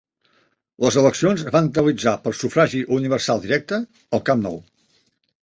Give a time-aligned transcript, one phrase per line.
[0.85, 3.81] Les eleccions es van realitzar per sufragi universal directe,
[4.19, 4.61] al Camp Nou.